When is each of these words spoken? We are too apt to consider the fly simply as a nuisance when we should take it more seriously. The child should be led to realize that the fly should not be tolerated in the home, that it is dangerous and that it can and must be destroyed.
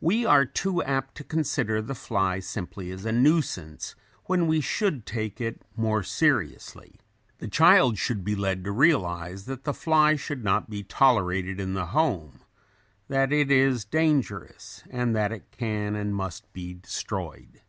We 0.00 0.24
are 0.24 0.44
too 0.44 0.80
apt 0.84 1.16
to 1.16 1.24
consider 1.24 1.82
the 1.82 1.96
fly 1.96 2.38
simply 2.38 2.92
as 2.92 3.04
a 3.04 3.10
nuisance 3.10 3.96
when 4.26 4.46
we 4.46 4.60
should 4.60 5.04
take 5.04 5.40
it 5.40 5.60
more 5.74 6.04
seriously. 6.04 7.00
The 7.38 7.48
child 7.48 7.98
should 7.98 8.22
be 8.22 8.36
led 8.36 8.62
to 8.62 8.70
realize 8.70 9.46
that 9.46 9.64
the 9.64 9.74
fly 9.74 10.14
should 10.14 10.44
not 10.44 10.70
be 10.70 10.84
tolerated 10.84 11.58
in 11.58 11.74
the 11.74 11.86
home, 11.86 12.42
that 13.08 13.32
it 13.32 13.50
is 13.50 13.84
dangerous 13.84 14.84
and 14.88 15.16
that 15.16 15.32
it 15.32 15.50
can 15.50 15.96
and 15.96 16.14
must 16.14 16.52
be 16.52 16.72
destroyed. 16.74 17.62